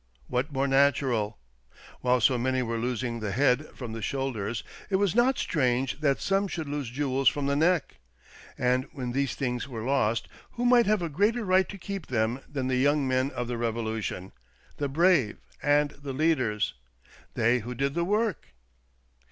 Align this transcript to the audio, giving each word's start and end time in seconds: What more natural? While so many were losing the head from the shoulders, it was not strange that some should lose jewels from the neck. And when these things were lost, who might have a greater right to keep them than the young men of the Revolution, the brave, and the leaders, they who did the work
What 0.25 0.51
more 0.51 0.67
natural? 0.67 1.37
While 1.99 2.21
so 2.21 2.35
many 2.35 2.63
were 2.63 2.79
losing 2.79 3.19
the 3.19 3.31
head 3.33 3.67
from 3.75 3.91
the 3.91 4.01
shoulders, 4.01 4.63
it 4.89 4.95
was 4.95 5.13
not 5.13 5.37
strange 5.37 5.99
that 5.99 6.19
some 6.19 6.47
should 6.47 6.67
lose 6.67 6.89
jewels 6.89 7.27
from 7.29 7.45
the 7.45 7.55
neck. 7.55 7.97
And 8.57 8.85
when 8.93 9.11
these 9.11 9.35
things 9.35 9.67
were 9.67 9.83
lost, 9.83 10.27
who 10.53 10.65
might 10.65 10.87
have 10.87 11.03
a 11.03 11.07
greater 11.09 11.45
right 11.45 11.69
to 11.69 11.77
keep 11.77 12.07
them 12.07 12.39
than 12.51 12.65
the 12.67 12.77
young 12.77 13.07
men 13.07 13.29
of 13.29 13.47
the 13.47 13.59
Revolution, 13.59 14.31
the 14.77 14.89
brave, 14.89 15.37
and 15.61 15.91
the 15.91 16.13
leaders, 16.13 16.73
they 17.35 17.59
who 17.59 17.75
did 17.75 17.93
the 17.93 18.03
work 18.03 18.47